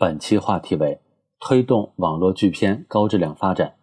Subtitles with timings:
[0.00, 1.00] 本期话题为
[1.40, 3.74] 推动网络剧片高质量发展。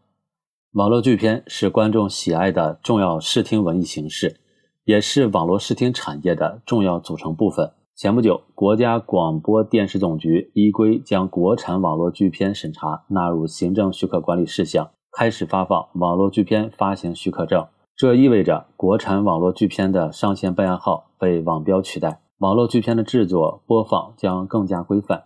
[0.71, 4.39] 网络剧片是观众喜爱的重要视听文艺形式，
[4.85, 7.69] 也是网络视听产业的重要组成部分。
[7.97, 17.67] 前不久，国家广播电视总局依规将国产网络剧片审查纳入行政许可管理事项，开始发放网络剧片发行许可证。
[17.93, 25.25] 这意味着国产网络剧片的上线备案号被网标取代，网络剧片的制作播放将更加规范。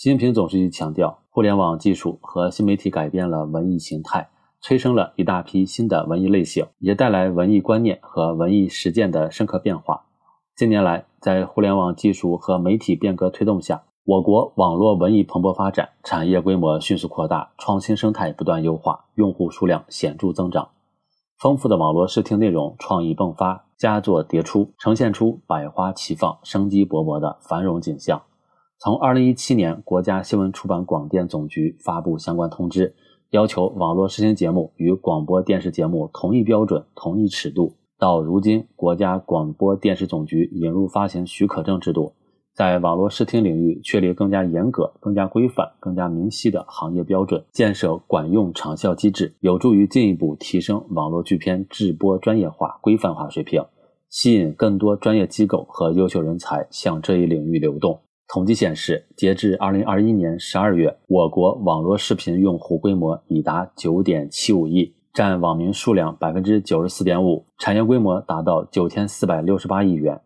[0.00, 4.30] 习近平总书记强调，互联网技术和新媒体改变了文艺形态。
[4.62, 10.06] 催生了一大批新的文艺类型，也带来文艺观念和文艺实践的深刻变化。
[10.56, 20.70] 近年来，在互联网技术和媒体变革推动下，我国网络文艺蓬勃发展，产业规模迅速扩大，创新生态不断优化，用户数量显著增长，
[21.38, 28.22] 丰富的网络视听内容创意迸发，佳作迭出，呈现出百花齐放、生机勃勃的繁荣景象。
[28.82, 32.94] 从二零一七年，国家新闻出版广电总局发布相关通知。
[33.28, 37.74] 要求网络视听节目与广播电视节目同一标准、同一尺度。
[37.98, 42.14] 到如今，国家广播电视总局引入发行许可证制度，
[42.54, 53.62] 在网络视听领域确立更加严格、更加规范、更加明晰的行业标准，建设管用长效机制，有助于进一步提升网络剧片制播专业化、规范化水平，
[54.08, 58.00] 吸引更多专业机构和优秀人才向这一领域流动。
[58.32, 70.20] 统计显示，截至二零二一年十二月，我国网络视频用户规模已达九点七五亿，占网民数量百分之九十四点五，产业规模达到九千四百六十八亿元。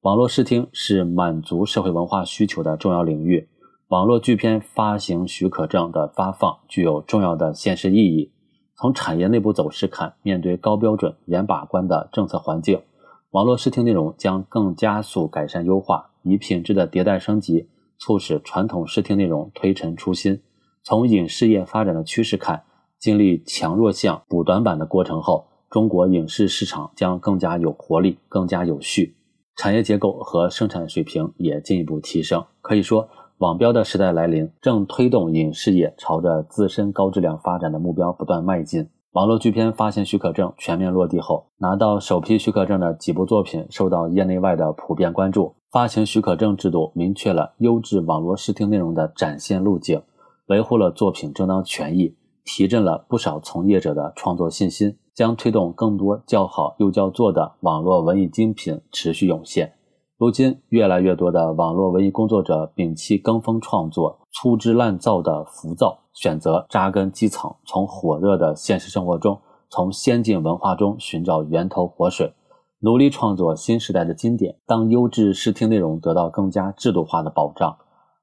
[0.00, 3.48] 网络视听是满足社会文化需求的重要领域，
[3.86, 8.32] 网络剧片发行许可证的发放具有重要的现实意义。
[8.76, 12.82] 从产业内部走势看，面对高标准、严把关的政策环境，
[13.30, 16.10] 网络视听内容将更加速改善优化。
[16.24, 20.42] 以品质的迭代升级，促使传统视听内容推陈出新。
[20.82, 22.64] 从影视业发展的趋势看，
[22.98, 29.16] 经历强弱项补短板的过程后，中国影视市场将更加有活力、更加有序，
[29.56, 32.44] 产业结构和生产水平也进一步提升。
[32.60, 33.08] 可以说，
[33.38, 38.88] 网标的时代来临，正推动影视业朝着自身高质量发展的目标不断迈进。
[39.14, 45.54] 网络剧片发行许可证全面落地后，拿到首批许可证的几部作品受到业内外的普遍关注。
[45.70, 50.02] 发行许可证制度明确了优质网络视听内容的展现路径，
[50.46, 59.74] 维护了作品正当权益，提振了不少从业者的创作信心，将推动更多叫好又叫座的网络文艺精品持续涌现。
[60.18, 69.40] 如今，越来越多的网络文艺工作者摒弃跟风创作、粗制滥造的浮躁，选择扎根基层，从火热的现实生活中，
[69.70, 72.34] 从先进文化中寻找源头活水。
[72.80, 74.58] 努力创作新时代的经典。
[74.66, 77.78] 当优质视听内容得到更加制度化的保障，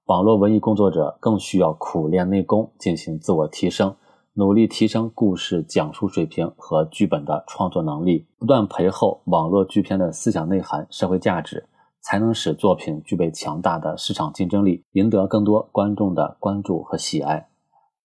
[0.05, 3.95] 网络文艺工作者更需要苦练内功，进行自我提升，
[4.33, 11.65] 努力提升故事讲述水平和剧本的创作能力，不断培厚网络剧片的思想内涵、社会价值，
[12.01, 17.47] 才能使作品具备强大的市场竞争力，赢得更多观众的关注和喜爱。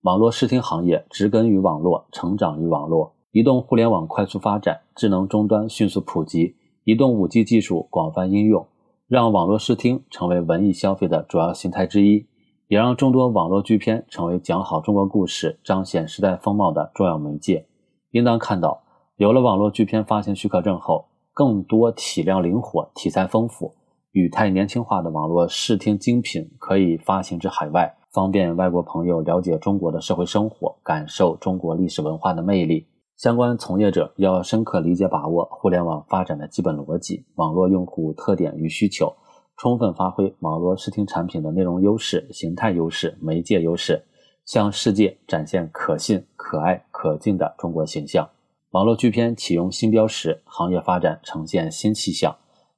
[0.02, 3.14] 网络视听行业植根于网络，成长于网络。
[3.32, 8.66] 移动互联网快速发展，智能终端迅速普及，移动五 G 技术广泛应用，
[9.08, 12.26] 让网络视听成为文艺消费的主要形态之一，
[12.68, 17.66] 也让众多网络剧片成为讲好中国故事、彰显时代风貌的重要媒介。
[18.12, 18.84] 应当看到，
[19.16, 23.74] 有了网络剧片发行许可证后，更多体量灵活、题材丰富、
[24.16, 32.86] 语态年轻化的网络视听精品可以发行至海外，方便外国朋友了解中国的社会生活，感受中国历史文化的魅力。
[33.18, 39.14] 相关从业者要深刻理解把握互联网发展的基本逻辑、网络用户特点与需求，
[39.58, 44.02] 充分发挥网络视听产品的内容优势、形态优势、媒介优势，
[44.46, 48.26] 向世界展现可信、可爱、可敬的中国形象。
[48.70, 52.34] 网络剧片启用新标识，行业发展呈现新气象，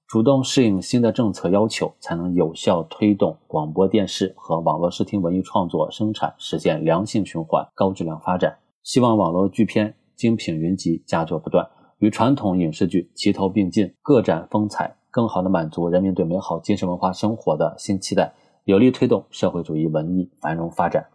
[0.08, 8.56] 主动适应新的政策要求，才能有效推动广播电视和网络视听文艺创作生产实现良性循环、高质量发展。
[8.82, 9.94] 希望网络剧片。
[10.16, 11.64] 精品云集，佳作不断，
[11.98, 18.32] 与传统影视剧齐头并进，各展风采，更好地满足人民对美好精神文化生活的新期待，
[18.64, 21.06] 有力推动社会主义文艺繁荣发展。